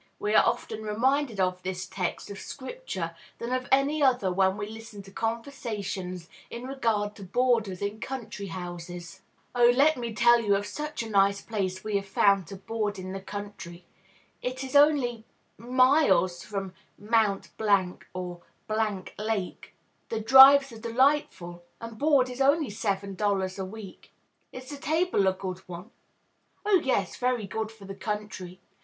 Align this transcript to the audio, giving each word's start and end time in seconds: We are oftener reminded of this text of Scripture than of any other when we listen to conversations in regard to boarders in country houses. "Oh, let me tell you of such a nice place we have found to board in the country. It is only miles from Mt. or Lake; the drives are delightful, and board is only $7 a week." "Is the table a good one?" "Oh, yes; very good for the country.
We 0.17 0.33
are 0.33 0.43
oftener 0.43 0.81
reminded 0.91 1.39
of 1.39 1.61
this 1.61 1.85
text 1.85 2.31
of 2.31 2.39
Scripture 2.39 3.15
than 3.37 3.51
of 3.51 3.67
any 3.71 4.01
other 4.01 4.33
when 4.33 4.57
we 4.57 4.65
listen 4.67 5.03
to 5.03 5.11
conversations 5.11 6.27
in 6.49 6.63
regard 6.63 7.13
to 7.17 7.23
boarders 7.23 7.83
in 7.83 7.99
country 7.99 8.47
houses. 8.47 9.21
"Oh, 9.53 9.69
let 9.75 9.97
me 9.97 10.11
tell 10.15 10.41
you 10.41 10.55
of 10.55 10.65
such 10.65 11.03
a 11.03 11.09
nice 11.11 11.41
place 11.43 11.83
we 11.83 11.97
have 11.97 12.07
found 12.07 12.47
to 12.47 12.55
board 12.55 12.97
in 12.97 13.11
the 13.11 13.19
country. 13.21 13.85
It 14.41 14.63
is 14.63 14.75
only 14.75 15.23
miles 15.59 16.41
from 16.43 16.73
Mt. 16.97 17.49
or 18.15 18.41
Lake; 19.19 19.75
the 20.09 20.19
drives 20.19 20.71
are 20.71 20.79
delightful, 20.79 21.63
and 21.79 21.99
board 21.99 22.27
is 22.27 22.41
only 22.41 22.71
$7 22.71 23.59
a 23.59 23.65
week." 23.65 24.11
"Is 24.51 24.67
the 24.71 24.77
table 24.77 25.27
a 25.27 25.33
good 25.33 25.59
one?" 25.67 25.91
"Oh, 26.65 26.81
yes; 26.83 27.17
very 27.17 27.45
good 27.45 27.71
for 27.71 27.85
the 27.85 27.93
country. 27.93 28.59